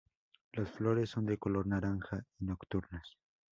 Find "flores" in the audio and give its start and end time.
0.71-1.11